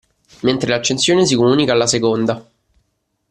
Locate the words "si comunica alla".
1.27-1.85